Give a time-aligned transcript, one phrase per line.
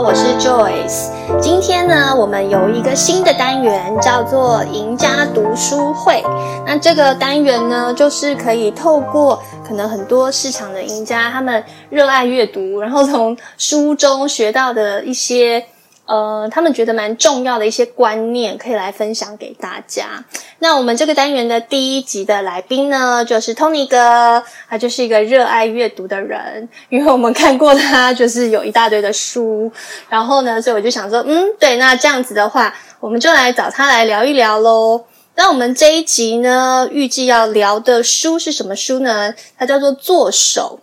[0.00, 1.10] 我是 Joyce。
[1.40, 6.22] 今天呢，我们有一个新的单元，叫做“赢家读书会”。
[6.64, 15.64] 那这个单元呢，就是可以透过可能很多市场的赢家，他们热爱阅读，然后从书中学到的一些。
[16.08, 20.24] 呃，他们觉得蛮重要的一些观念，可以来分享给大家。
[20.60, 29.70] 那我们这个单元的第一集的来宾呢，就是 Tony 哥，他就是一个热爱阅读的人，因为我们看过他就是有一大堆的书，
[30.08, 35.04] 然后呢，所以我就想说，嗯，对，那这样子的话，我们就来找他来聊一聊喽。
[35.34, 39.34] 那我们这一集呢，预计要聊的书是什么书呢？
[39.58, 40.80] 它叫做《作手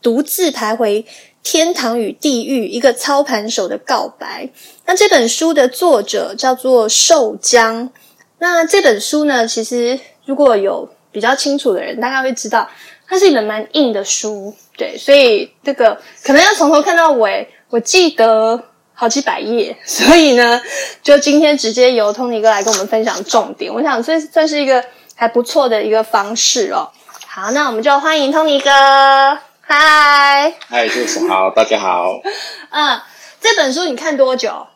[0.00, 1.02] 独自徘徊》。
[1.42, 4.48] 天堂与地狱，一个操盘手的告白。
[4.86, 7.90] 那这本书的作者叫做寿江。
[8.38, 12.68] 那这本书呢，其实如果有比较清楚的人，大概会知道，
[13.06, 14.54] 它是一本蛮硬的书。
[14.76, 17.48] 对，所以这个可能要从头看到尾。
[17.70, 20.60] 我记得好几百页， 所以呢，
[21.02, 23.72] 就今天直接由 Tony 哥来跟我们分享重点。
[23.72, 26.90] 我想这算是一个还不错的一个方式哦。
[27.26, 29.38] 好，那我们就欢迎 Tony 哥。
[29.74, 32.20] 嗨，嗨，就是好，大家好。
[32.68, 33.00] 嗯，
[33.40, 34.66] 这本书你看多久？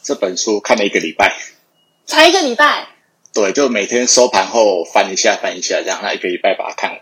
[0.00, 1.36] 这本书看了一个礼拜，
[2.06, 2.86] 才一个礼拜。
[3.32, 7.00] 对，就每天收盘后翻一下，翻一下，这样，那一个礼拜把它看完。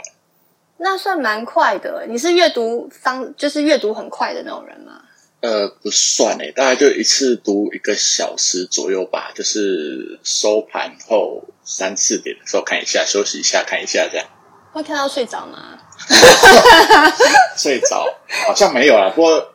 [0.78, 2.06] 那算蛮快的。
[2.08, 5.02] 你是阅读方，就是阅读很快的那种人吗？
[5.42, 14.26] 呃，不算诶，大概就一次读一个小时左右吧，就是收盘后三四点的时候看一下，休息一下，看一下这样。
[14.72, 15.78] 会看到睡着吗？
[17.56, 18.06] 睡着
[18.46, 19.52] 好像没有啦，不过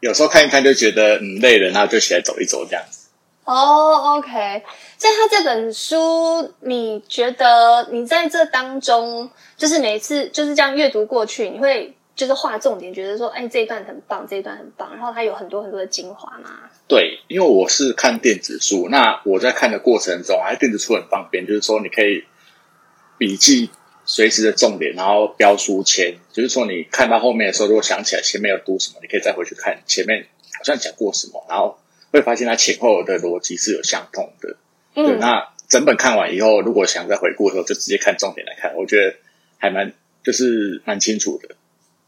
[0.00, 3.08] 有时候看一看就觉得嗯累了，然后就起来走一走这样子。
[3.44, 4.30] 哦、oh，OK，
[4.96, 16.50] 在他这本书，你觉得你在这当中，就是每次就是这样阅读过去，你会就是画重点，觉得说，哎，这一段很棒，这一段很棒，然后它有很多很多的精华吗？
[16.88, 22.24] 对，因为我是看电子书，那我在看的过程中，还电子书很方便，就是说你可以
[23.16, 23.70] 笔记。
[24.06, 30.24] 随时的重点，然后标书签，就是说你看到后面的时候，如果想起来前面有读什么，你可以再回去看前面
[30.56, 31.76] 好像讲过什么，然后
[32.12, 34.56] 会发现它前后的逻辑是有相通的。
[34.94, 39.16] 嗯，对，那整本看完以后，如果想再回顾的时候，就直接看重点来看，我觉得
[39.58, 41.56] 还蛮就是蛮清楚的。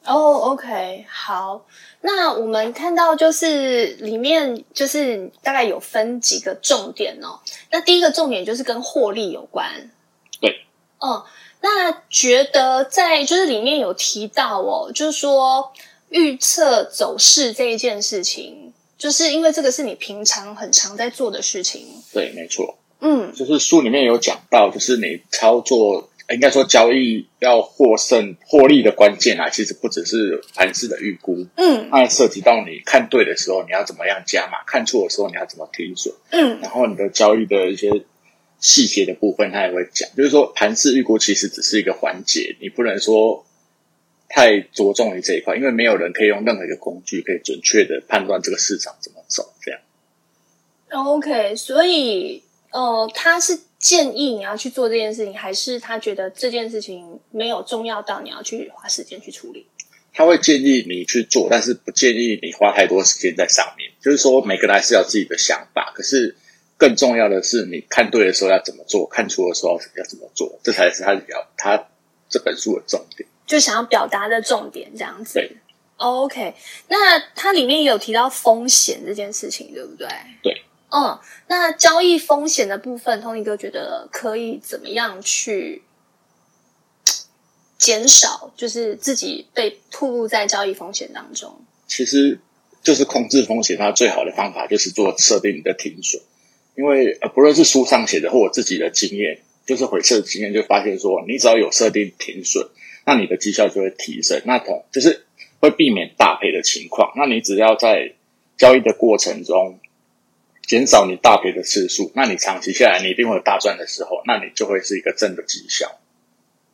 [0.05, 1.67] 哦，OK，好，
[2.01, 7.41] 那我们看到就是里面就是大概有分几个重点哦。
[7.73, 9.91] 那第一个重点就是跟获利有关。
[10.41, 10.65] 对，
[11.01, 11.23] 嗯。
[11.61, 15.73] 那觉得在就是里面有提到哦，就是说
[16.11, 21.85] 预测走势这一件事情，就是因为这个是你平常很常在做的事情。
[22.13, 22.79] 对，没错。
[23.01, 31.45] 嗯，就是书里面有讲到，就是你操作应该说交易要获胜获利的关键啊，其实不只是盘势的预估。
[31.57, 36.15] 嗯，那涉及到你看对的时候你要怎么样加码，看错的时候你要怎么停损。
[36.31, 37.91] 嗯，然后你的交易的一些。
[38.61, 43.47] 细节的部分他也会讲，就是说盘势预估其实只是一个环节，你不能说
[44.29, 49.55] 太着重于这一块，因为没有人可以用任何一个工具可以准确的判断这个市场怎么走。
[49.61, 49.81] 这样。
[50.91, 52.43] OK，所以
[52.73, 59.67] 呃，他是建议你要去做这件事情，还是他觉得这件事情没有重要到你要去花时间去处理？
[60.13, 63.93] 他会建议你去做，但是不建议你花太多时间在上面。
[64.03, 66.35] 就是说，每个人还是有自己的想法，可是。
[66.79, 71.89] 更重要的是，你看对的时候要怎么做，看错的时候要怎么做，这才是他表他
[72.29, 75.35] 这本书的重点，就想要表达的重点这样子。
[75.35, 75.57] 对
[75.97, 76.55] ，OK。
[76.87, 80.07] 那它里面有提到风险这件事情，对不对？
[80.43, 81.19] 对，嗯。
[81.49, 85.83] 那交易风险的部分，Tony 哥觉得可以怎么样去
[87.77, 91.61] 减少，就是自己被吐露在交易风险当中？
[91.89, 92.39] 其实
[92.83, 96.23] 就是控制风险，它最好的方法就是做设定你的停损。
[96.79, 102.69] 因为呃，不论是书上写的或我自己的经验，就是回测的经验，就发现说，你只要有设定停损，
[103.05, 105.27] 那你的绩效就会提升，那同就是
[105.59, 107.13] 会避免大赔的情况。
[107.17, 108.13] 那你只要在
[108.57, 109.81] 交易的过程中
[110.69, 115.99] 减少你大赔的次数，那你长期下来你一定会有大赚的时候，那你就会是一个正的绩效。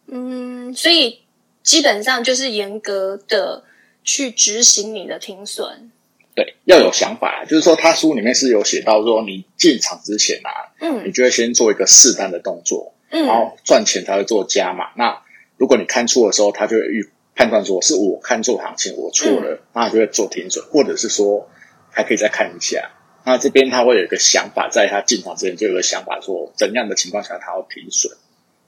[0.08, 1.20] 嗯，所以
[1.62, 3.64] 基本上就是严格的
[4.02, 5.90] 去执行你的停损。
[6.34, 14.90] 对，要有想法啊，就是说，他书里面是有写到说，你进场之前啊，嗯，你就会先做一个试单的动作，嗯，然后赚钱才会做加码。
[14.96, 15.22] 那
[15.56, 21.48] 如果你看错的时候，他就会预判断说是我看错行情，我错了，嗯，那他就会做停损，或者是说
[21.92, 22.90] 还可以再看一下。
[23.24, 28.12] 那这边他会有一个想法，在他进场之前就有个想法，说怎样的情况下他要停损。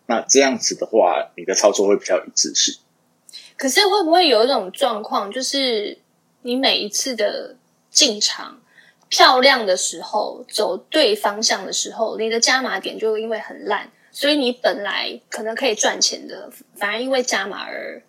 [0.06, 2.76] 那这样子的话，你的操作会比较一致性。
[3.56, 5.98] 可是会不会有一种状况，就是？
[6.46, 7.56] 你每一次的
[7.90, 8.60] 进场
[9.08, 18.00] 漂亮的时候，走对方向的时候，你的加码点就因为很烂，所以你本来可能可以赚钱的，反而因为加码而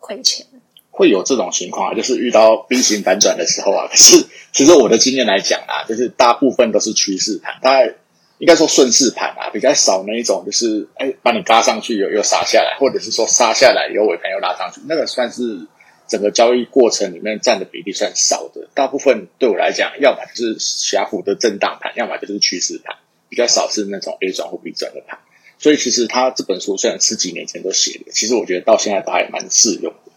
[0.00, 0.44] 亏钱。
[0.90, 3.86] 会有这种情况啊，就是遇到 V 型反转的时候啊。
[3.88, 7.94] 可是，其实我的经验来讲啊，就是大部分都是趋势盘，大概
[8.38, 15.66] 应该说顺势盘啊，比较少那一种，就是哎，把你嘎上去又又杀下来，或者是说杀下来有尾盘又拉上去，那个算是
[16.06, 18.68] 整个交易过程里面占的比例算少的。
[18.74, 22.96] 大部分对我来讲，要么就是狭幅的震荡盘，要么就是趋势盘，
[23.28, 25.18] 比较少是那种 A 转或 B 转的盘。
[25.56, 30.12] 所以，其实他这本书虽然十几年前都写的，其实我觉得到现在都还蛮适用的。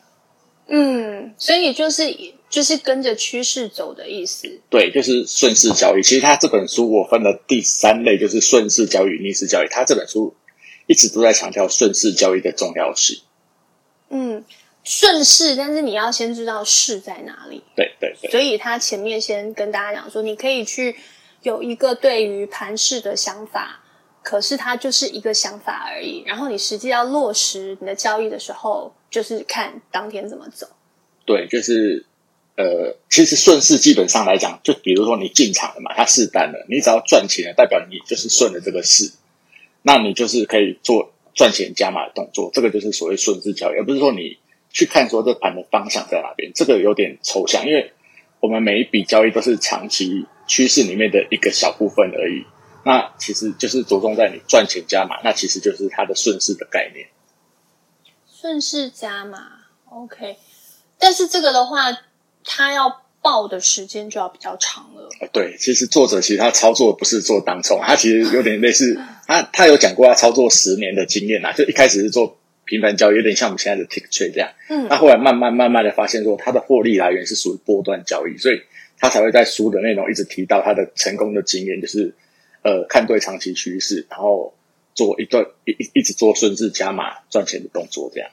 [0.68, 2.14] 嗯，所以就是
[2.50, 4.60] 就是跟着趋势走的意思。
[4.70, 6.02] 对，就是顺势交易。
[6.02, 9.68] 其实他这本书我分了第三类，就是顺势交易、逆势交易。
[9.70, 10.36] 他这本书
[10.88, 13.22] 一直都在强调顺势交易的重要性。
[14.10, 14.44] 嗯，
[14.88, 17.62] 顺势，但是你要先知道势在哪里。
[17.76, 18.32] 对对对。
[18.32, 20.96] 所以他前面先跟大家讲说，你可以去
[21.42, 23.84] 有一个对于盘势的想法。
[24.24, 30.68] 可是它就是一个想法而已，然后你实际要落实你的交易的时候，就是看当天怎么走。
[31.26, 32.06] 对，就是
[32.58, 39.14] 呃，其实顺势基本上来讲，就比如说你进场了嘛，它试单了，你只要赚钱了，代表你就是顺着这个势，
[39.84, 44.38] 那你就是可以做赚钱加码的动作，这个就是所谓顺势交易，而不是说你
[44.78, 47.94] 去看说这盘的方向在哪边，这个有点抽象，因为
[48.40, 52.46] 我们每一笔交易都是长期趋势里面的一个小部分而已。
[52.86, 57.08] 那其实就是着重在你赚钱加码，那其实就是它的顺势的概念。
[58.32, 59.40] 顺势加码
[59.90, 60.38] ，OK。
[61.00, 61.98] 但是这个的话，
[62.46, 65.10] 它要报的时间就要比较长了。
[65.34, 68.96] 对，其实作者其实他操作不是做当冲，他其实有点类似，
[69.26, 74.52] 他他有讲过他操作十年的经验呐，就一开始是做频繁交易，有点像我们现在的 tick trade 这样。
[74.70, 74.88] 嗯。
[74.88, 78.62] 那后来慢慢慢慢的发现说，他的获利来源是属于波段交易，所以
[79.00, 82.14] 他才会在书的内容一直提到他的成功的经验，就是。
[82.64, 84.54] 呃，看对长期趋势，然后
[84.94, 88.30] 做一段一一一直做顺势加码赚钱的动作，这样。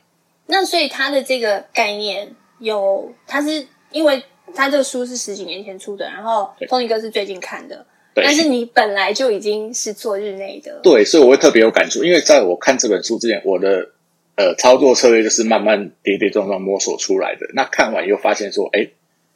[0.47, 4.21] 那所以他的这个概念有，他是因为
[4.53, 13.91] 他这个书是十几年前出的，然后 Tony 哥是最近看的，但是你本来就已经是做日内的，对，所以我会特别有感触，因为在我看这本书之前，我的
[14.37, 17.47] 呃操作策略就是慢慢跌跌撞撞摸索出来的。
[17.55, 18.89] 那看完又发现说，哎，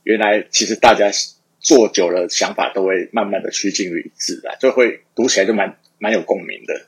[0.02, 1.10] 原来其实大家。
[1.60, 6.86] 做久了，想法都会慢慢的趋近于一致啦，就会读起来就蛮蛮有共鸣的。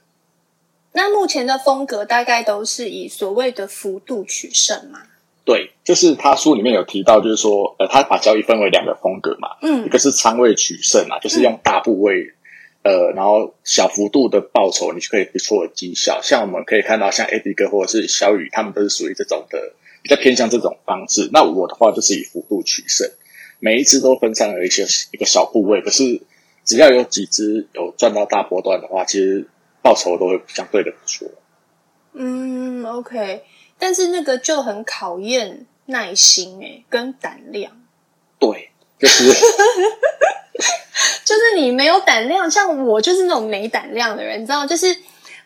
[0.92, 5.00] 那目前的风格大概都是以所谓的幅度取胜嘛？
[5.44, 12.34] 对，就是他书里面有提到，就是说，呃，他把交易分为两个风格嘛，嗯，一个是仓位取胜嘛，就是用大部位，嗯、
[12.82, 16.20] 呃，然后小幅度的报酬，你就可以不错的绩效。
[16.22, 21.28] 像我们可以看到，像 Eddie 哥或者是小雨，他们都是属于这种的，比较偏向这种方式。
[21.32, 23.10] 那我的话就是以幅度取胜。
[23.58, 26.22] 每一只都分散了一些一个小部位，可是
[26.64, 29.46] 只要有几只有赚到大波段的话，其实
[29.82, 31.28] 报酬都会相对的不错。
[32.14, 33.42] 嗯，OK，
[33.78, 37.82] 但是那个就很考验耐心诶，跟胆量。
[38.38, 38.69] 对，
[39.00, 39.32] 就是
[41.24, 44.94] 就是你没有胆量，像我就是那种没胆量的人，你知道，就是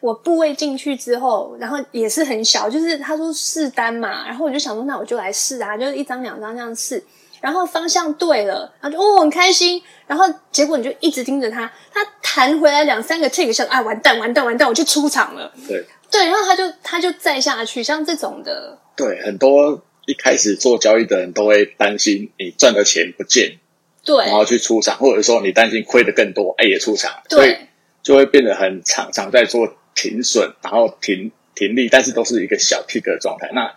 [0.01, 7.03] 我部位进去之后，然后也是很小，就是他说试单嘛，然后我就想说，那我就来试啊，就是一张两张这样试。
[7.41, 15.53] 然后方向对了，然后就哦很开心，然后结果你就一直盯着他，他弹回来两三个 tick 像啊完蛋完蛋完蛋，我就出场了。
[15.69, 18.79] 对对，然后他就他就再下去，像这种的。
[18.97, 23.59] 对，很多一开始做交易的人都会担心你赚的钱不见，
[24.05, 27.57] 对，然后去出场，或者说你担心亏的更多，哎也出场，对，所以
[28.03, 33.51] 就会变得很常常在做停损，然后停停利，但是都是一个小 tick 的状态。
[33.55, 33.77] 那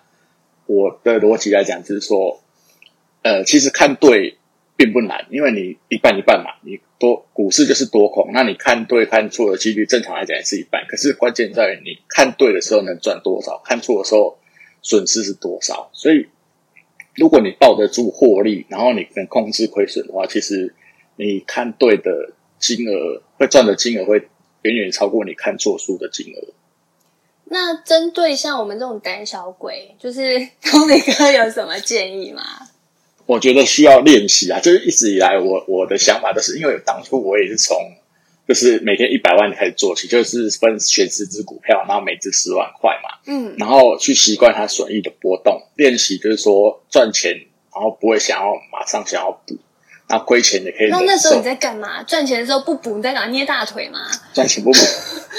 [0.66, 2.42] 我的逻辑来讲就是说。
[3.24, 4.38] 呃，其实看对
[4.78, 10.86] 并不难，因为你一半一半嘛，你多股市就是多空，那你看对看错的几率正常来讲也是一半。
[10.88, 14.40] 可是关键在于你看对的时候能赚多少，看错的时候
[14.88, 15.90] 损失是多少。
[15.92, 16.28] 所以，
[17.16, 20.74] 如果你抱得住获利，然后你能控制亏损的话，其实
[21.18, 24.30] 你看对的金额会赚的金额会
[24.62, 26.54] 远远超过你看错数的金额。
[27.50, 30.22] 那针对像我们这种胆小鬼，就是
[30.64, 32.44] Tony 哥有什么建议吗？
[33.26, 37.78] 我觉得需要练习啊，就是一直以来我我的想法都是，因为当初我也是从
[38.48, 47.34] 就是每天一百万开始做起，就是分选十只股票，然后每只十万块嘛，嗯，然后去习惯它损益的波动，练习就是说赚钱，
[47.74, 49.58] 然后不会想要马上想要补，
[50.08, 50.90] 那亏钱也可以。
[50.90, 52.02] 那那时候你在干嘛？
[52.04, 53.30] 赚钱的时候不补，你在干嘛？
[53.30, 54.00] 捏大腿吗？
[54.34, 54.80] 赚钱不补，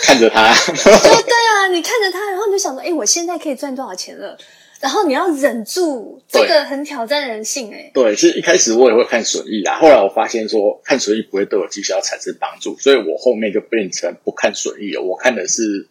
[0.03, 0.55] 看着它。
[0.67, 4.37] 对 对啊，你看着它，然后你就想说，哎，我现在可以赚多少钱了？
[4.81, 7.91] 然后你要忍住，这个很挑战人性哎。
[7.93, 15.03] 对，是一开始我也会看损益啦，后来我发现说看损益不会对我绩效产生帮助，所以我后面就变成不看损益了。
[15.03, 15.89] 我看的是，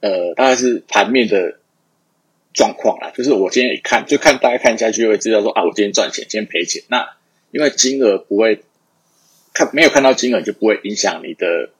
[0.00, 1.58] 呃，大概是盘面的
[2.52, 6.82] 状况啦，就是我今天一看就看大概看下去就会知道说啊，我今天赚钱，今天赔钱。
[6.88, 7.16] 那
[7.50, 8.64] 因为金额不会
[9.52, 11.70] 看，没有看到金额就不会影响你的。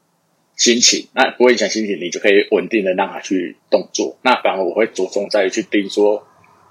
[0.56, 4.16] 心情，那不会影响心情，你就可以稳定的让它去动作。
[4.22, 6.26] 那反而我会着重在于去盯说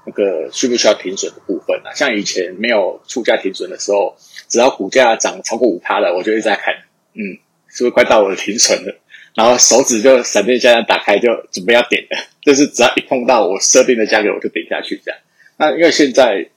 [0.05, 1.93] 那个需不需要停损的部分啊。
[1.93, 4.15] 像以前没有出价停损的时候，
[4.47, 6.73] 只要股价涨超过五趴了，我就一直在看，
[7.13, 7.37] 嗯，
[7.67, 8.95] 是不是快到我的停损了？
[9.35, 12.15] 然后手指就闪电枪打开，就准备要点的。
[12.43, 15.19] 就是只要一碰到我设定的价格，我就点下去这样。
[15.57, 16.49] 那因为现在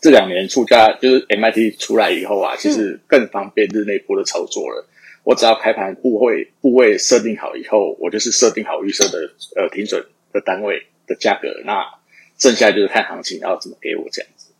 [0.00, 4.86] 这两年出价就是 MIT 出来以后啊，其实更方便日内波的操作了。
[5.24, 9.18] 我只要开盘部位部位设定好以后，我就是设定好预设的
[9.56, 11.82] 呃停损的单位的价格，那
[12.38, 14.52] 剩下就是看行情要怎么给我这样子。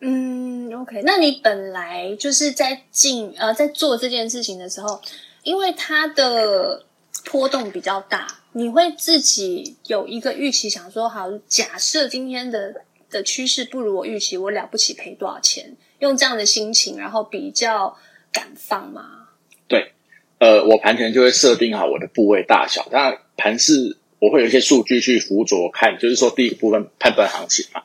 [0.00, 5.00] 嗯，OK，那你本来就是在进呃在做这件事情的时候，
[5.42, 6.84] 因为它的
[7.24, 15.76] 波动比较大，你会自己有一个预期，想说好，假设今天的的趋势不如我预期，我了不起赔多少钱？
[16.00, 17.96] 用这样的心情，然后比较
[18.32, 19.23] 敢放吗？
[19.66, 19.92] 对
[20.38, 22.86] 呃，我盘前就会设定好我的部位大小。
[22.92, 27.82] 那盘势我会有一些数据去辅佐看，就是说第一个部分判断行情嘛。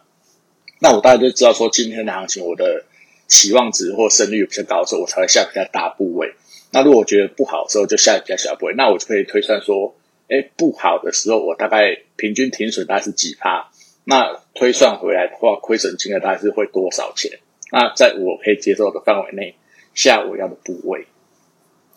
[0.80, 2.86] 那我大概就知道说今天的行情，我的
[3.28, 6.34] 期望值或胜率比较高的时候，我才会下比较大部位。
[6.72, 8.74] 那如果我觉得不好的时候，就下比较小部位。
[8.76, 9.96] 那我就可以推算说，
[10.28, 13.72] 哎，不好的时候我大概平均停损大概是几趴？
[14.06, 17.40] 那推算回来的话，亏损金额大概是会多少钱？
[17.72, 19.56] 那在我可以接受的范围内
[19.94, 21.06] 下我要的部位。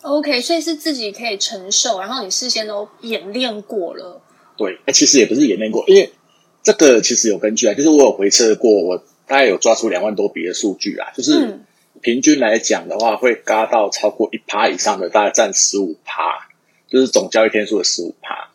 [0.02, 4.20] OK，所以是自己可以承受，然后你事先都演练过了。
[4.56, 6.10] 对，哎，其实也不是演练过，因为
[6.62, 11.60] 这个其实有根据啊，就是我有回测过，我大概有抓出两万多笔的数据啊，就是
[12.00, 16.48] 平均来讲的话，会嘎到超过一趴以上的，大概占十五趴，
[16.88, 18.50] 就是总交易天数的十五趴。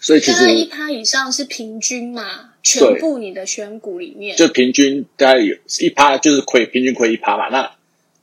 [0.00, 7.70] 所以其实一趴以上是平均嘛，全部你的选股里面，就平均大概有一趴，就是亏平均亏一趴嘛，那。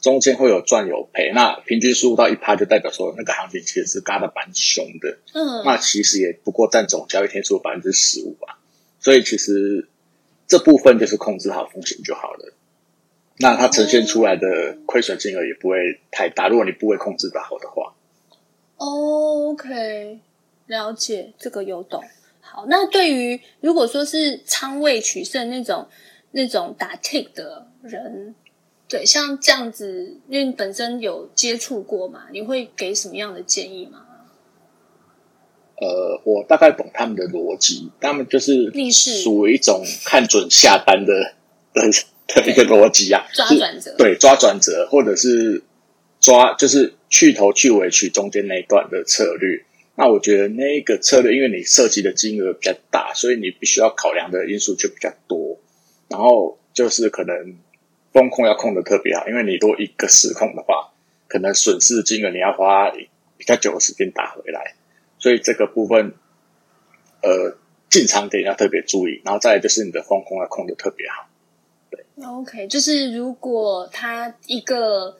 [0.01, 5.17] 中间会有赚有赔，那平均输入到一趴，就代表说那个行情其实是嘎的蛮凶的。
[5.33, 8.59] 嗯，那其实也不过占总交易天数百分之十五吧，
[9.01, 9.89] 所以其实
[10.47, 12.53] 这部分就是控制好风险就好了。
[13.39, 17.93] 那它呈现出来的亏损金额也不会太大，如果你部位控制的好的话。
[18.77, 20.19] 哦，OK，
[20.67, 22.01] 了解，这个有懂。
[22.39, 25.89] 好，那对于如果说是仓位取胜那种
[26.31, 28.33] 那种打 tick 的人。
[28.89, 34.07] 对，像这样子，因为你本身有接触过嘛，你会给什么样的建议吗？
[35.79, 38.71] 呃，我大概懂他们的逻辑，他们就是
[39.21, 41.35] 属于一种看准下单的
[41.71, 41.83] 的
[42.41, 45.61] 的一个逻辑啊，抓转折，对，抓转折，或者是
[46.19, 49.63] 抓就是去头去尾取中间那一段的策略。
[49.95, 55.59] 那我觉得那个策略，因为你涉及的金额比较大，所以你必须要考量的因素就比较多，
[56.07, 57.35] 然后就是可能。
[58.11, 60.91] 风控要控的特别好，因为你如果一个失控的话，
[61.27, 64.73] 可能损失金额你要花比较久的时间打回来，
[65.19, 66.13] 所以这个部分，
[67.21, 67.55] 呃，
[67.87, 71.27] 进场点要特别注意，然后再来就是你的风控要控的特别好。
[71.91, 75.17] 对，OK，就是如果他一个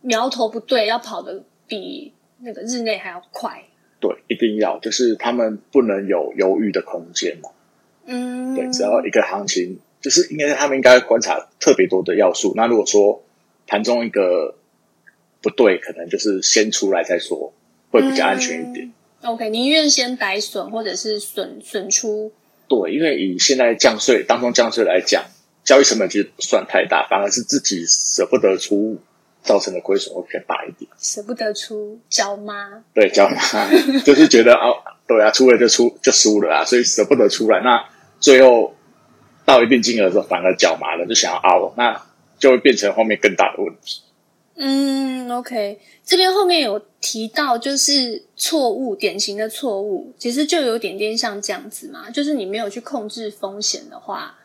[0.00, 3.62] 苗头不对，要跑的比那个日内还要快，
[4.00, 7.50] 对，一定要，就是他们不能有犹豫的空间嘛。
[8.06, 9.78] 嗯，对，只要一个行情。
[10.04, 12.52] 就是应该他们应该观察特别多的要素。
[12.54, 13.24] 那如果说
[13.66, 14.54] 盘中一个
[15.40, 17.54] 不对，可能就是先出来再说，
[17.90, 18.92] 会比较安全一点。
[19.22, 22.30] 嗯、OK，宁愿先摆损，或者是损损出。
[22.68, 25.24] 对，因为以现在降税当中降税来讲，
[25.64, 28.98] 交易成本其实不算太大，反而是自己舍不得出
[29.42, 30.90] 造成的亏损会比较大一点。
[30.98, 32.84] 舍不得出交吗？
[32.92, 33.38] 对，交吗？
[34.04, 34.76] 就是觉得哦，
[35.08, 37.62] 对啊，出了就出就输了啊，所以舍不得出来。
[37.62, 37.88] 那
[38.20, 38.74] 最后。
[39.44, 42.02] 到一定金额的时候，反而脚麻了，就想要凹，那
[42.38, 44.00] 就会变成后面更大的问题。
[44.56, 54.36] 嗯，OK，这边后面有提到，就是错误，典型的错误，其实就有点点像这样子嘛，就是你没有去控制风险的话，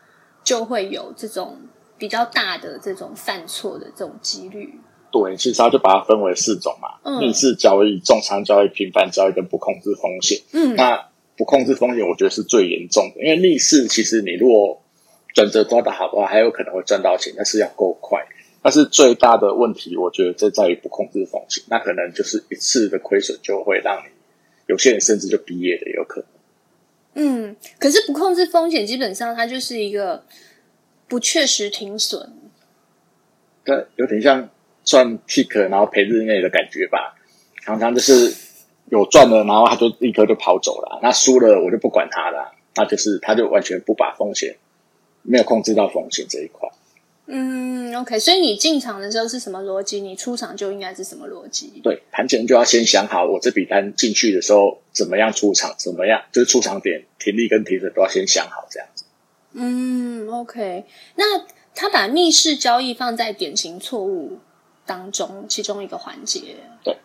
[0.42, 1.58] 就会有这种
[1.96, 4.74] 比较大的这种犯错的这种几率。
[5.12, 10.40] 对，其实它就把它分为四种嘛，嗯、逆势交易、重仓交易、频繁交易跟不控制风险。
[10.52, 14.82] 嗯，那不控制风险，我觉得是最严重的，因为逆势其实你如果
[15.34, 18.26] 转折抓的好的话，还有可能会赚到钱，但是要够快。
[18.62, 24.10] 但是最大的问题，我觉得这在于不控制风险，那可能就是一次的亏损就会让你
[24.66, 26.28] 有些人甚至就毕业的，有可能。
[27.14, 30.24] 嗯，可是不控制风险，基本上它就是一个
[31.08, 32.32] 不确实停损。
[33.64, 34.48] 对，有点像
[34.84, 37.16] 赚 tick 然后赔日内的感觉吧。
[37.62, 38.34] 常常就是
[38.90, 40.98] 有赚了，然后他就立刻就跑走了。
[41.02, 42.52] 那输了，我就不管他了。
[42.76, 44.56] 那就是他就完全不把风险，
[45.22, 46.68] 没有控制到风险这一块。
[47.32, 50.00] 嗯，OK，所以你进场的时候是什么逻辑？
[50.00, 51.80] 你出场就应该是什么逻辑？
[51.82, 59.04] 对，盘前就要先想好，我这笔单进去的时候怎么样出场，怎么样就是出场点停利跟停损都要先想好，这样子。
[59.52, 60.84] 嗯，OK，
[61.14, 64.38] 那他把逆势交易放在典型错误
[64.84, 66.40] 当中，其中一个环节。
[66.82, 66.96] 对，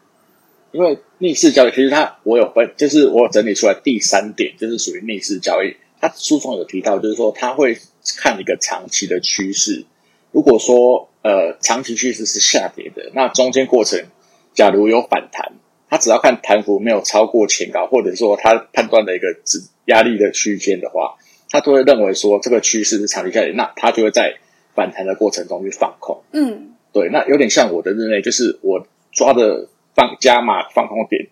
[0.71, 5.75] 因为逆势交易其实它我有分，就是我整理出来第三点就是属于逆势交易。
[6.01, 7.77] 他书中有提到，就是说他会
[8.17, 9.85] 看一个长期的趋势。
[10.31, 14.05] 如果说呃长期趋势是下跌的，那中间过程
[14.53, 15.53] 假如有反弹，
[15.89, 21.15] 他只要看弹幅没有超过前高，或者说他判断的一个指压力的区间的话，
[21.49, 24.37] 他都会认为说这个趋势是长期下跌，那他就会在
[24.73, 26.21] 反弹的过程中去放空。
[26.33, 31.27] 嗯，对，那有点像我的日内，就是我抓的放加码放空点，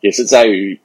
[0.00, 0.80] 也是在于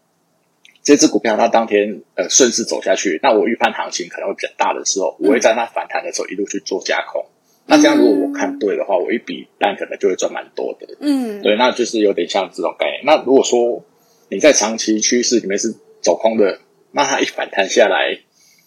[0.84, 7.26] 这只股票它当天呃顺势走下去，那我预判行情可能会比较大的时候，我会在它反弹的时候一路去做加空。
[7.66, 10.98] 那这样，如果我看对的话，我一笔单可能就会赚蛮多的。
[11.00, 13.02] 嗯，对，那就是有点像这种概念。
[13.06, 13.86] 那如果说
[14.28, 16.60] 你在长期趋势里面是走空的，
[16.92, 18.20] 那它一反弹下来，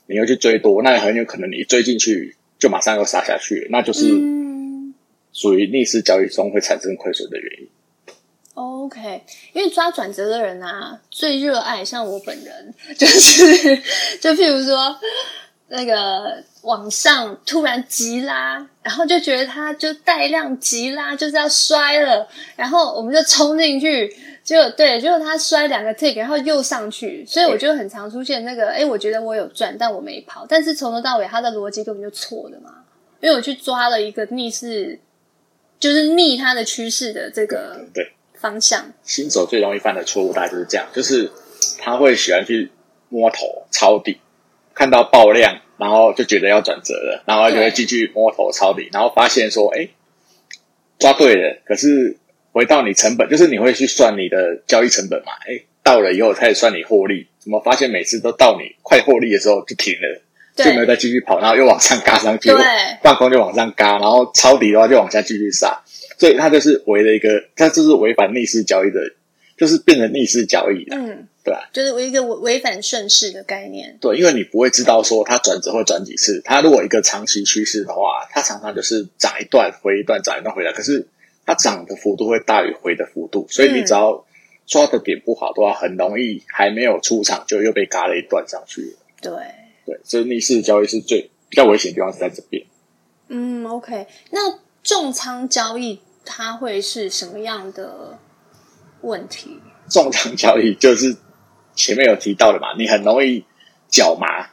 [0.06, 4.08] 你又去追多，那很有可能你一追进去就马上又杀下去，那就是
[5.34, 7.68] 属于逆势交易中会产生亏损的原因。
[8.56, 9.22] OK，
[9.52, 13.76] 因为抓转折的人啊，最热爱像我本人，就是
[14.20, 14.98] 就譬如说。
[15.68, 32.70] 那个往上突然急拉，然后就觉得他就带量急拉，就是要摔了，然后我们就冲进去，结果对，结果他摔两个 tick，然后又上去，所以我就很常出现那个，哎，我觉得我有赚，但我没跑，但是从头到尾他的逻辑根本就错的嘛，
[33.20, 35.00] 因为我去抓了一个逆势，
[35.80, 38.92] 就是逆他的趋势的这个对方向。
[39.02, 41.30] 新手最容易犯的错误大概就是这样，就是
[41.78, 42.70] 他会喜欢去
[43.08, 44.20] 摸头抄底。
[44.74, 49.88] 看到爆量，然后就觉得要转折了，然后就会继续摸头抄底，然后发现说，哎，
[50.98, 52.18] 抓对了，可是
[52.52, 55.32] 回到你成本，就是你会去算你的交易成本嘛？
[55.48, 60.20] 哎，到了以后开始算你获利，怎么发现每次都到你快获利的时候就停了，
[60.54, 62.58] 就没有再继续跑，然后又往上嘎上去，对，
[63.02, 65.80] 放空就往上嘎，然后抄底的话就往下继续杀，
[66.18, 69.00] 所以它就是违了一个，它就是违反逆势交易的，
[69.56, 70.96] 就是变成逆势交易了。
[70.96, 71.28] 嗯。
[71.46, 73.96] 对吧，就是一个违反顺势的概念。
[74.00, 76.42] 对，因为你不会知道说它转折会转几次。
[76.44, 80.72] 它如果一个长期趋势的话，它常常就是涨一段回一段，涨一段回来。
[80.72, 81.06] 可是
[81.44, 84.26] 它涨的幅度会大于回的幅度，所以你只要
[84.66, 88.96] 抓的点不好的话，很容易还没有出场就又被嘎了一段上去。
[89.22, 89.32] 对
[89.86, 92.64] 对，所以逆势交易是最比较危险的地方是在这边。
[93.28, 98.18] 嗯，OK，那重仓交易它会是什么样的
[99.00, 99.62] 问题？
[99.88, 101.16] 重仓交易就是。
[101.78, 103.44] 前面有提到的嘛，你很容易
[103.90, 104.48] 脚麻。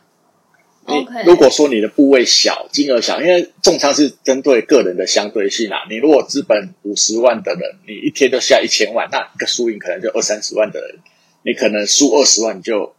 [0.85, 5.85] 你如果说你的部位小，金额小，因为重仓是针对个人的相对性啊。
[5.89, 10.99] 你如果资本五十万的人，你一天就下一千万，那个输赢可能就二三十万的人，
[11.43, 12.93] 你可能输二十万你就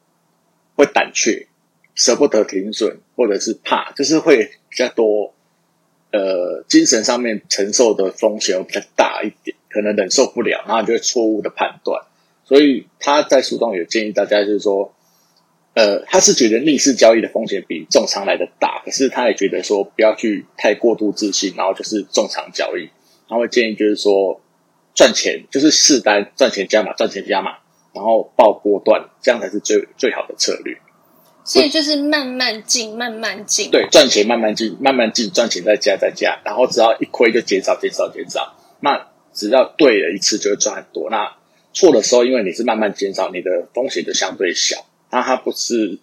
[0.74, 1.46] 会胆怯，
[1.94, 5.33] 舍不得停损，或者是怕，就是会比较多，
[6.16, 12.04] 呃，精神上面承受的风险会比较大一点，可能忍受不了，然后就会错误的判断。
[12.44, 14.94] 所以他在书中也建议大家，就是说，
[15.74, 22.90] 呃，他是觉得逆势交易的风险比重仓来的大，可是他也觉得说不要去太过度自信，然后就是重仓交易。
[23.28, 24.40] 他会建议就是说，
[24.94, 27.58] 赚钱就是试单赚钱加码，赚钱加码，
[27.92, 30.78] 然后报波段，这样才是最最好的策略。
[31.44, 33.70] 所以就是慢慢进，慢慢进。
[33.70, 38.56] 对，赚钱慢慢进，慢慢进，赚钱再加再加，然后只要一亏就减少减少减少。
[38.80, 41.10] 那只要对了一次就会赚很多。
[41.10, 41.36] 那
[41.72, 44.86] 错的时候，因为你是慢慢减少，你的风险就相对小。
[45.10, 45.98] 那他不是，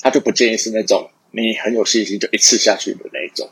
[0.00, 3.48] 他就不建议是那种你很有信心就一次下去的那一种。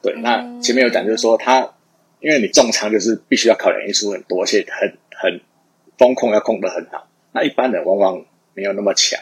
[0.00, 1.74] 对，那前面有讲就是说，他
[2.20, 5.40] 因为你重仓就是必须要考量因素很多，而且很很
[5.98, 7.08] 风控要控得很好。
[7.32, 9.20] 那一般人往往没有那么强，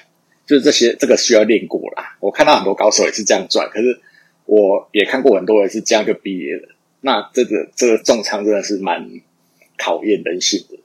[0.52, 2.14] 就是这些这个需要练过啦。
[2.20, 3.98] 我看到很多高手也是这样赚，可是
[4.44, 6.68] 我也看过很多人是这样就毕业了。
[7.00, 9.08] 那这个这个重仓真的是蛮
[9.78, 10.78] 考验人性的。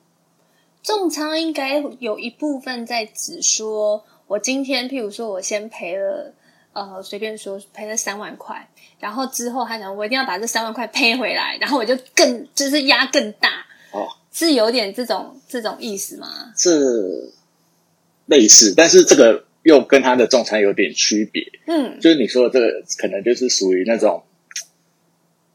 [0.82, 6.34] 重仓应该有一部分在指说，我今天譬如说我先赔了，
[6.71, 8.69] 呃，随便说赔了三万块，
[9.01, 16.53] 然后之后他想我一定要把这三万块赔回来，然后我就更就是压更大哦，是有点这种这种意思吗？
[16.56, 17.34] 是
[18.27, 21.43] 类似，但是这个又跟他的重仓有点区别。
[21.65, 24.23] 嗯，就是你说的这个，可能就是属于那种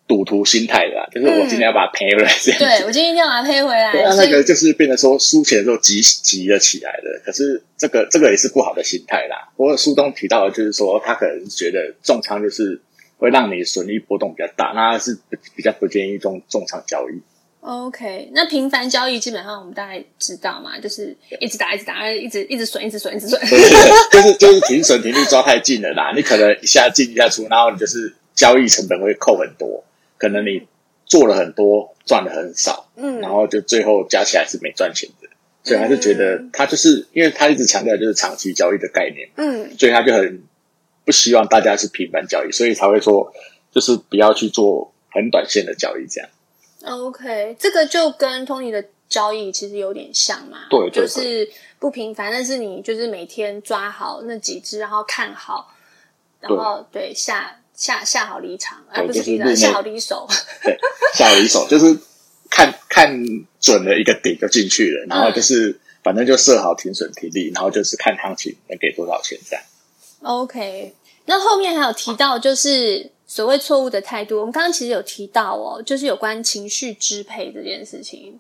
[0.07, 2.61] 赌徒心态的啦，就是我今天要把它赔回来这样、嗯。
[2.61, 3.91] 对，我今天一定要把它赔回来。
[3.95, 9.51] 那那个就是变得说输钱的时候急急了起来的，可是这个这个也是不好的心态啦。
[9.57, 12.83] 不过书中提到的就是说，他可能觉得重仓就是
[13.17, 15.19] 会让你损益波动比较大，那是
[15.57, 17.23] 比较不建议重重仓交易。
[17.63, 23.41] OK，那频繁交易基本上我们大概知道嘛，就是一直打，一直打，一直一直损，一直损，一直损。
[23.41, 29.85] 就是就是停损停利抓太近了啦，你可能一下进一下出，然后你就是交易成本会扣很多，
[30.19, 30.67] 可能你
[31.07, 35.29] 做了很多赚的很少，嗯，然后就最后加起来是没赚钱的，
[35.63, 40.43] 所以还是觉得他就是因为他一直强调就是长期交易的概念，嗯，所以他就很
[41.05, 43.33] 不希望大家是频繁交易，所以才会说
[43.71, 46.29] 就是不要去做很短线的交易这样。
[46.85, 55.73] OK，这个就跟 Tony 的交易其实有点像嘛，对，就是不平凡，但是你就是每天抓好那几只，然后看好，
[56.41, 60.27] 然后对，对下下下好离场，而、啊、不是离场，下好离手，
[60.65, 60.77] 对，
[61.15, 61.97] 下好离手就是
[62.51, 63.11] 看看
[63.61, 69.65] 准了一个点就进去了，然后就是、嗯、反正就设好停损停利，然后就是看行情能给多少钱这样。
[70.23, 70.95] OK，
[71.27, 73.11] 那后面还有提到就是。
[73.25, 78.39] 所谓错误的态度，我们刚刚其实有提到哦，就是有关情绪支配这件事情。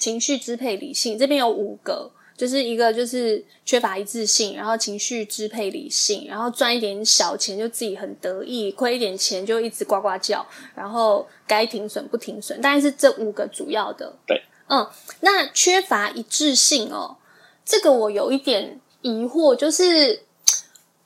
[0.00, 12.58] 情绪支配理性这边有五个，就是一个就是缺乏一致性，然后情绪支配理性，然后赚一点小钱就自己很得意，亏一点钱就一直呱呱叫，然后该停损不停损。
[12.60, 14.84] 但是这五个主要的，对，嗯，
[15.20, 17.16] 那缺乏一致性哦，
[17.64, 20.24] 这个我有一点疑惑，就是。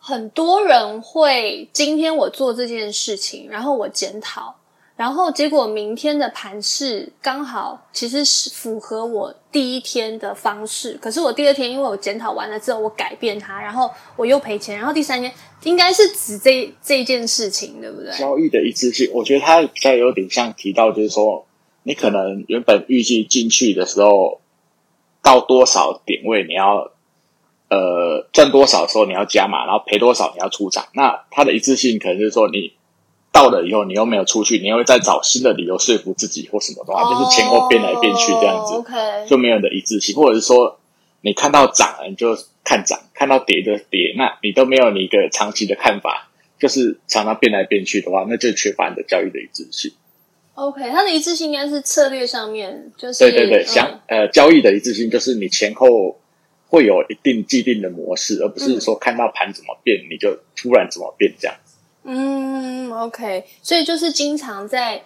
[0.07, 4.55] 很多人会今天我做这件事情，然后我检讨，
[4.95, 15.33] 然后结果明天的盘势刚好其实是符合我第一天的方式，可是我第二天因为我检讨完了之后我改变它，然后我又赔钱，然后第三天
[15.65, 18.17] 应该是指这这件事情，对不对？
[18.17, 21.45] 交易的一致性，我觉得它比较有点像提到，就是说
[21.83, 24.41] 你可能原本预计进去的时候
[25.21, 26.93] 到多少点位你要。
[27.69, 30.89] 呃，赚多少的时候你要加码，然后赔多少你要出场。
[30.93, 32.75] 那它的一致性可能就是说，你
[33.33, 38.95] 到了以后你又没有出去，你又会再找新的理由说服自己或什么的话，就是前后变来变去这样子，OK，
[39.27, 40.15] 就没有的一致性。
[40.15, 40.79] 或者是说，
[41.23, 46.29] 你看到涨了你就看涨，看到跌就跌，那你都没有你一个长期的看法，
[46.61, 49.93] 就是常常变来变去的话，那就缺乏你的交易的一致性。
[50.57, 56.19] OK，它的一致性应该是策略上面，就是对对对，想呃交易的一致性就是你前后。
[56.69, 61.77] 会有一定既定的模式，而不是说看到盘怎么变，嗯、你就突然怎么变这样子。
[62.05, 65.03] 嗯，OK，所以就是经常在，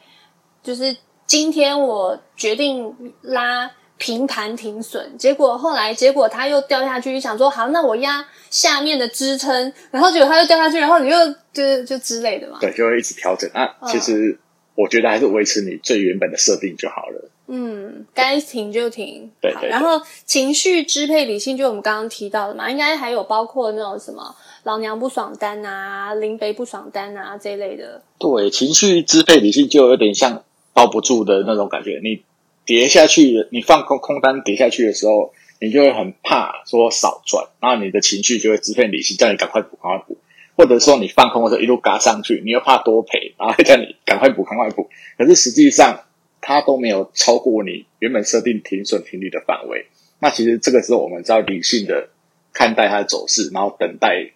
[0.62, 0.96] 就是
[1.26, 11.16] 今天我决定拉平盘停损，结果后来结果它又掉下去，你想说好，那我压下面的支撑，然后结果它又掉下去，然后你又
[11.52, 12.58] 就就之类的嘛。
[12.60, 13.50] 对，就会一直调整。
[13.54, 14.38] 那其实
[14.74, 17.30] 我觉得还是维持你最原本的设定就好了。
[17.52, 19.28] 嗯，该停就停。
[19.40, 24.32] 对，对，对，然后情绪支配理性，就我们刚刚提到的嘛，应该还有包括那种什么
[24.62, 28.00] 老娘不爽单啊、林北不爽单啊这一类的。
[28.20, 32.00] 对，情绪支配理性就有点像包不住的那种感觉。
[32.04, 32.22] 你
[32.64, 40.16] 跌下去，你放空空单跌下去的时候，你就会很怕说少赚，然后你的情绪就会支配理性，叫你赶快补，赶快补。
[40.56, 44.88] 或者说你放空的时候一路嘎上去，你又怕多赔，然后叫你赶快补，赶快补。
[45.18, 45.98] 可是实际上。
[46.40, 49.86] 它都没有超过你原本设定停损停利的范围，
[50.18, 52.08] 那其实这个时候我们只要理性的
[52.52, 54.30] 看待它的走势，然后等待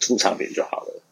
[0.00, 1.02] 出场点就好了。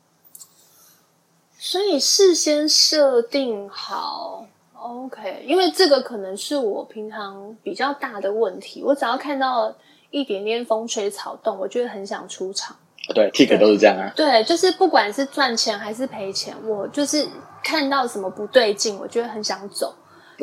[1.59, 9.75] 所以事先设定好，OK，因为这个可能是我平常比较大的问题，我只要看到
[10.11, 12.77] 一点点风吹草动，我就会很想出场。
[13.15, 14.13] 对，Tick 都是这样啊。
[14.17, 17.27] 对，就是不管是赚钱还是赔钱，我就是
[17.63, 19.95] 看到什么不对劲，我就会很想走。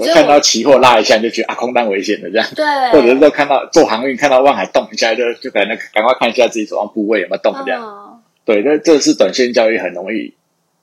[0.07, 2.47] 看到期货拉一下，你就觉得啊，空单危险的这样。
[2.55, 2.65] 对。
[2.91, 7.83] 或者是说看到做航运，看到望海动一下，就就赶那赶快看一下自己手上部位有没有动这样。
[7.83, 10.33] 哦、对，那这是短线交易很容易，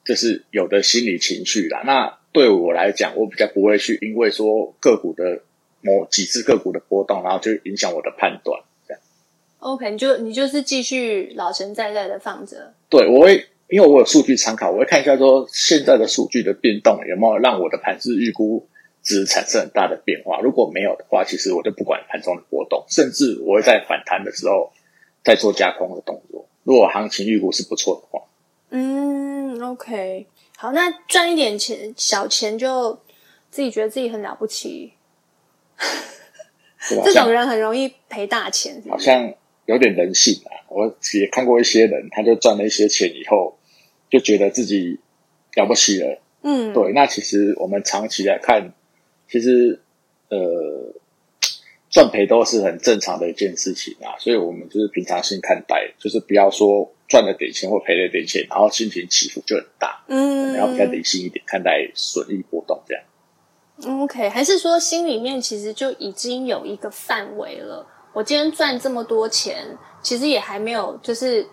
[0.05, 1.83] 就是有的心理情绪啦。
[1.85, 5.41] 那对我来讲，我比较不会去因为说个股的
[5.81, 9.03] 某几只个股的波动，然后就影响我的判断这样。
[9.61, 12.75] OK，你就你就是继续老神在在的放着。
[12.91, 18.69] 对，我会因为我有数据参考，我会看一下说现在的数据的变动有没有让我的盘势预估。
[19.07, 20.41] 只产生很大的变化。
[20.41, 24.73] 如果没有的话，其实我就不管盘中的波动，甚至我会在反弹的时候
[25.23, 26.49] 再做加空的动作。
[26.65, 28.27] 如果行情预估是不错的话，
[28.71, 32.99] 嗯，OK，好，那赚一点钱小钱就
[33.49, 34.93] 自己觉得自己很了不起，
[37.05, 38.83] 这种人很容易赔大钱？
[38.91, 39.33] 好像
[39.67, 40.67] 有点人性啊。
[40.69, 43.57] 我也看过一些人，他就赚了一些钱以后，
[44.11, 44.99] 就觉得自己
[45.55, 46.21] 了不起了。
[46.43, 46.93] 嗯，对。
[46.93, 48.73] 那其实我们长期来看，
[49.29, 49.81] 其实
[50.29, 50.95] 呃，
[51.91, 54.19] 赚赔都是很正常的一件事情啊。
[54.19, 60.05] 所以我们就是平常心看待，就是不要说赚了点钱或赔了点钱，然后心情起伏就很大。
[60.09, 63.03] 嗯，然后比较理性一点看待损益波动这样。
[64.03, 67.87] OK，还是说心里面其实就已经有一个范围了？
[68.15, 71.47] 我今天赚这么多钱，其实也还没有，就是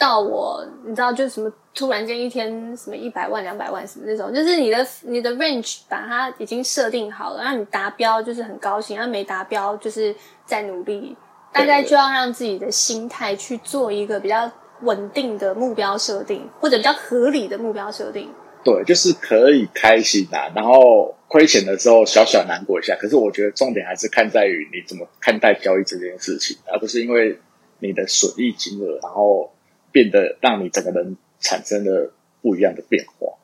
[0.00, 11.14] 到我你知道，就是什么突然间一天什么一百万、两百万什么那种，就是你的你的 range 把它已经设定好了，让你达标就是很高兴，那没达标就是在努力，
[11.52, 18.30] 大概就要让自己的心态去做一个比较稳定的目标设定，或者比较合理的目标设定。
[18.64, 22.96] 对，就是可以开心啊，然后亏钱的时候小小难过一下。
[22.96, 27.38] 可是我觉得重点还是看在于你怎么看待交易这件事情，而不是因为
[27.78, 29.50] 你的损益金额，然后
[29.92, 33.36] 变得让你整个人产生了不一样的变化。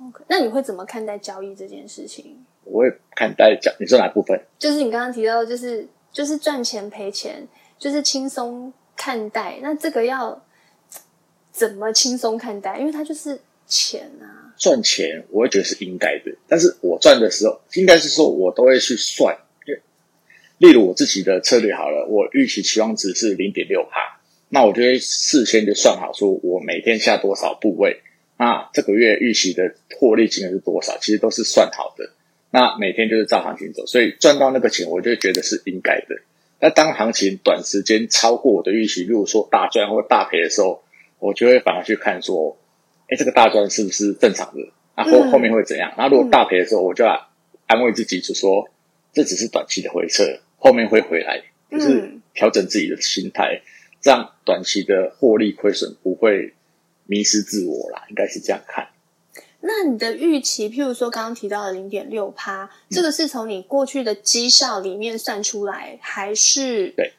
[0.00, 2.44] OK，那你会怎么看待交易这件事情？
[2.64, 4.40] 我会看待交，你说哪部分？
[4.58, 7.46] 就是你刚刚提到，就是就是赚钱赔钱，
[7.78, 9.58] 就是轻松看待。
[9.62, 10.44] 那这个要
[11.52, 12.78] 怎么轻松看待？
[12.78, 14.54] 因为它就是钱啊。
[14.56, 16.36] 赚钱，我会觉得是应该的。
[16.48, 19.36] 但是我赚的时候，应该是说，我都会去算。
[20.58, 24.13] 例如我自己的策略好了，我预期期望值是零点六趴，
[24.54, 28.00] 那我就会事先就算好，说我每天下多少部位，
[28.38, 32.10] 那这个月预期的获利金额是多少，其实都是算好的。
[32.50, 36.22] 那每天就是照行情走，所以赚到那个钱，我就觉得是应该的。
[36.60, 40.84] 那当行情短时间超过我的预期，如果说大赚或大赔的时候，
[41.18, 42.56] 我就会反而去看说。
[43.06, 44.72] 哎，这个大赚是不是正常的？
[44.96, 45.92] 那后后面会怎样？
[45.98, 47.28] 那、嗯、如果大赔的时候，我就要
[47.66, 48.70] 安慰自己，就说
[49.12, 50.24] 这只是短期的回撤，
[50.56, 53.73] 后面会回来，就是调整自己的心态，这
[54.10, 56.54] 样短期的获利亏损不会
[57.06, 58.04] 迷失自我啦。
[58.08, 58.88] 应该是这样看。
[59.60, 67.12] 那你的预期，譬如说刚刚提到的零点六趴，这个是从你过去的绩效里面算出来，还是对？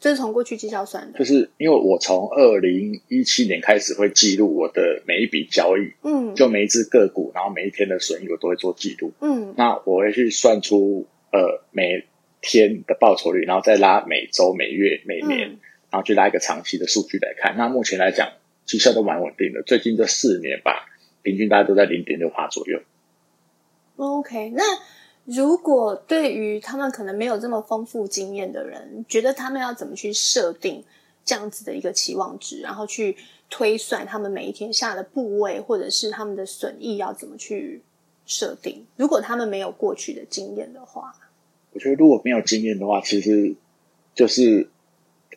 [0.00, 12.04] 这是从过去绩效算的，就是因为我从二零一七年开始会记录我的每一笔交易，嗯，就每一只个股，然后每一天的损益我都会做记录，嗯，那我会去算出呃每
[12.40, 15.58] 天的报酬率，然后再拉每周、每月、每年，嗯、
[15.92, 17.56] 然后去拉一个长期的数据来看。
[17.56, 18.32] 那目前来讲，
[18.64, 20.88] 绩效都蛮稳定的，最近这四年吧，
[21.22, 22.80] 平均大家都在零点六趴左右。
[23.94, 24.64] OK，那。
[25.24, 30.82] 如果对于他们可能没有这么丰富经验的人，觉得他们要怎么去设定
[31.24, 33.16] 这样子的一个期望值，然后去
[33.48, 37.80] 推算他们每一天下的部位，或者是他们的损益要怎么去
[38.26, 38.84] 设定？
[38.96, 41.14] 如果他们没有过去的经验的话，
[41.72, 43.54] 我觉得如果没有经验的话，其实
[44.16, 44.68] 就是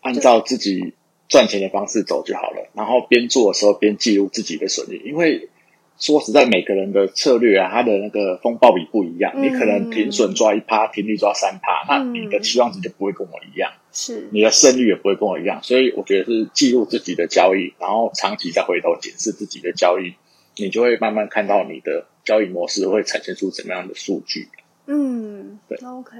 [0.01, 0.93] 按照自己
[1.27, 5.49] 赚钱的方式走就好了，然后边做的时候边记录自己的损益，因为。
[5.97, 9.31] 说实在，每个人的策略啊，他的那个风暴比不一样。
[9.33, 13.71] 嗯、你可能停损抓一趴，停利抓三趴，嗯，那你的期望值就不会跟我一样。
[13.93, 15.63] 是，你的胜率也不会跟我一样。
[15.63, 20.15] 所以我觉得是记录自己的交易，然后长期再回头检视自己的交易，
[20.57, 24.49] 你就会慢慢看到你的交易模式会产生出怎么样的数据。
[24.87, 25.77] 嗯，对。
[25.77, 26.17] OK，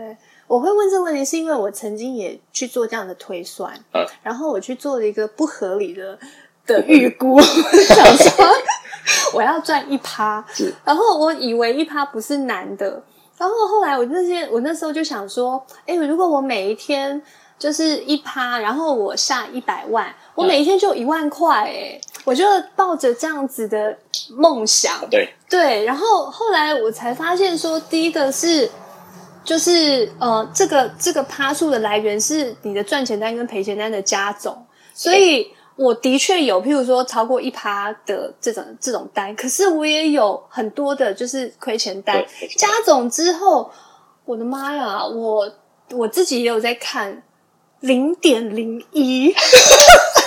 [0.48, 6.18] 我会问这个问题，是因为我曾经也去做这样的推算，嗯，然后我去做了一个不合理的
[6.66, 7.40] 的预估，
[7.88, 8.46] 想说。
[9.34, 10.44] 我要赚一趴，
[10.84, 13.04] 然后我以为一趴不是难的，
[13.38, 17.22] 然后后来我那些我那时候就想说，哎，如果我每一天
[17.60, 22.44] 就是一趴，然后我下一百万，我每一天就一万块，哎，我就
[22.76, 23.96] 抱着这样子的
[24.32, 25.30] 梦想，对。
[25.48, 28.68] 对，然后后来我才发现说，第一个是
[29.46, 35.48] 就是呃，这个这个趴数的来源是你的赚钱单跟赔钱单的加总，所以。
[35.78, 42.26] 我的确有，譬如说超过一趴的这种这种单，可是我也有很多的，就是亏钱单。
[42.56, 43.70] 加总之后，
[44.24, 45.52] 我的妈呀，我
[45.92, 47.22] 我自己也有在看
[47.82, 49.36] 零点零一，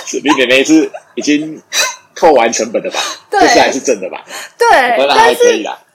[0.05, 1.59] 是零点零一是已经
[2.13, 2.99] 扣完成本 的吧？
[3.31, 4.23] 对，这是还是正的吧？
[4.55, 4.67] 对，
[5.07, 5.33] 那还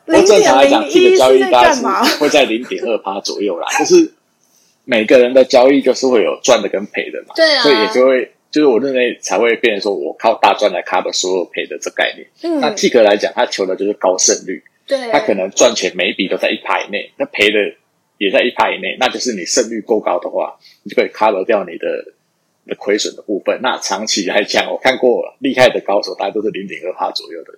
[0.07, 0.21] 可以啦。
[0.21, 3.67] 零点零一正常来讲，这个交易大概是会在零点二趴左右啦。
[3.79, 4.13] 就是
[4.85, 8.31] 每个人的交易就是会有赚的跟赔的嘛，对啊，所以也就会。
[8.55, 12.25] 就是我认为才会变成说，我靠大赚来 cover 所有赔的这概念。
[12.43, 14.63] 嗯，那 Tick 来讲，他求的就是高胜率。
[14.87, 17.59] 对，他可能赚钱每一笔都在一趴以内，那赔的
[18.17, 22.15] 也在一趴以内，那就是你胜率够高的话，你就可以 cover 掉你的
[22.69, 23.59] 的亏损的部分。
[23.61, 27.55] 那长期来讲，我看过厉害的高手，大概都是零点二趴左右的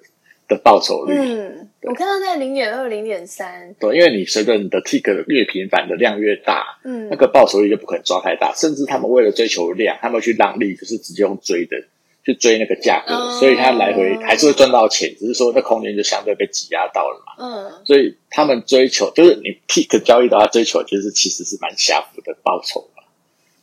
[0.48, 1.14] 的报酬率。
[1.14, 3.74] 嗯，我看到在零点二、零点三。
[3.80, 8.52] 对，因为你随着你的 tick 越频繁的量越大，嗯，那个报酬率就不可能抓太大。
[8.54, 11.76] 甚至他们为了追求量，他们去让利，就是直接用追的
[12.24, 17.32] 去追那个价格，嗯、所以他来回还是会赚到钱，只是说那空间就相对被挤压到了嘛。
[17.38, 22.88] 嗯，所以他们追求就是你 tick 交易的话，追求就是其实是蛮狭幅的报酬。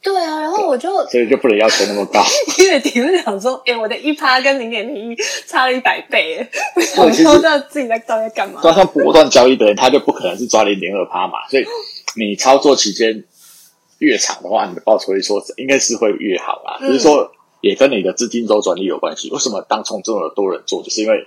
[0.03, 2.21] 对啊，然后我就所以就不能要求那么高，
[2.59, 5.15] 因为你们想说，哎，我的一趴跟零点零一
[5.47, 8.61] 差了一百倍，我想说道自己在到底在干嘛？
[8.61, 11.65] 抓上波段交易的人，他就不可能是抓零点二趴嘛，所以
[12.17, 13.23] 你操作期间
[13.99, 16.77] 越长的话，你的报酬率说应该是会越好啦。
[16.81, 19.31] 只是说也跟你的资金周转率有关系。
[19.31, 21.25] 为什么当冲这么多人做，就是因为。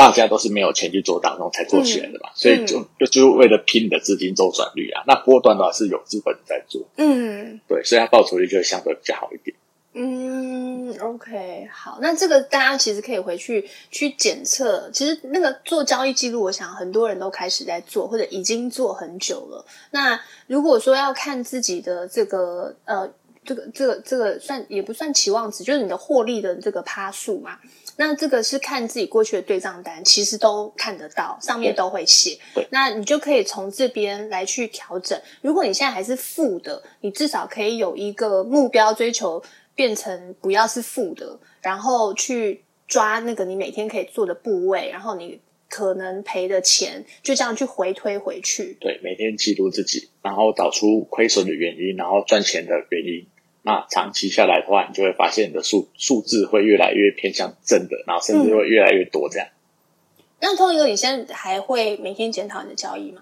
[0.00, 5.02] 大家都是没有钱去做当中才做起来的嘛，嗯、所以就就就是为了拼你的资金周转率啊。
[5.06, 9.54] 那波段的话是有资本在做，嗯，对，所以它报酬率就会相对比较好一点。
[9.92, 14.88] 嗯，OK，好，那这个大家其实可以回去去检测。
[14.92, 19.64] 其实那个做交易记录，我想很多人都开始在做，或者已经做很久了。
[19.90, 23.12] 那如果说要看自己的这个呃，
[23.50, 27.58] 这个这个这个算也不算期望值，就是你的获利的这个趴数嘛。
[27.96, 32.38] 那这个是看自己过去的对账单，其实都看得到，上面都会写。
[32.70, 35.20] 那你就可以从这边来去调整。
[35.42, 39.42] 如果你现在还是负的，你至少可以有一个目标追求，
[39.74, 48.78] 变成不要是负的，然后去抓那个你每天可以做的部位，然后你可能赔的钱，就这样去回推回去。
[48.80, 53.26] 对，每天记录自己，然后找出亏损的原因，然后赚钱的原因。
[53.62, 59.46] 那长期下来的话，你就会发现你的数数字会越来越偏向正的，然后甚至会越来越多这样。
[59.48, 63.20] 嗯、那通一哥，你现在还会每天检讨你的交易吗？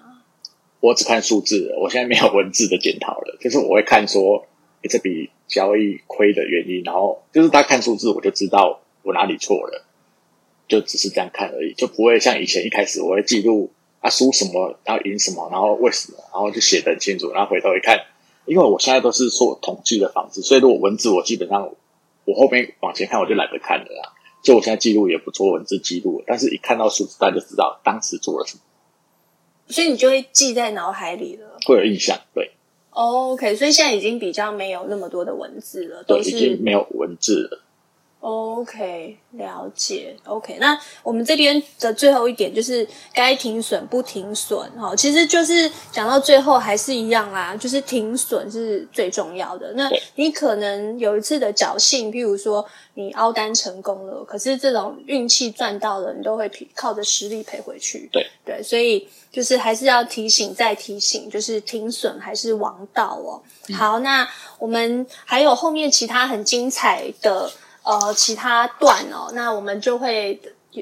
[0.79, 3.37] 我只看数字，我现在没有文字的检讨了。
[3.41, 4.47] 就是我会看说，
[4.83, 9.85] 欸、这笔交易亏的原因，然后就是大家看数字，我就知道我哪里错了，
[10.69, 17.99] 就只是这样看而已，就不会像以前一开始我会记录啊输什么，然后赢什么，然后为什么，然后就写得很清楚，然后回头一看。
[18.49, 21.71] 因为我现在都是做统计的方式，所以如果文字我基本上
[22.25, 24.15] 我后面往前看我就懒得看了啦。
[24.43, 28.61] 就我现在记录也不做文字记录，但是一看到数字，大家就知道当时做了什么，
[29.69, 32.17] 所以你就会记在脑海里了，会有印象。
[32.33, 32.53] 对
[32.91, 37.61] ，oh，OK，所以现在已经比较没有那么多的文字了，对，已经没有文字了。
[38.21, 40.17] OK，了解。
[40.25, 49.73] OK，那我们这边的最后一点就是该停损不停损哈，其实就是讲到最后还是一样啦，就是停损是最重要的。
[49.75, 58.09] 那你可能有一次的侥幸，譬如说你凹单成功了，可是这种运气赚到了，你都会靠着实力赔回去。
[58.13, 63.41] 对对，所以就是还是要提醒再提醒，就是停损还是王道哦。
[63.69, 64.29] 嗯、好，那
[64.59, 67.49] 我们还有后面其他很精彩的。
[67.89, 70.39] 呃，其他段哦，那我们就会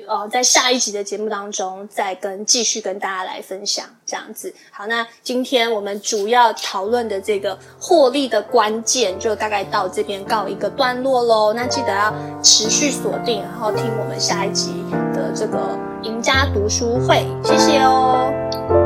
[0.09, 4.53] 呃在下一集的节目当中再跟继续跟大家来分享这样子。
[4.73, 11.53] 好，那今天我们主要讨论的这个获利的关键就大概到这边告一个段落喽。
[11.53, 14.73] 那记得要持续锁定，然后听我们下一集
[15.14, 17.25] 的这个赢家读书会。
[17.45, 18.86] 谢谢哦。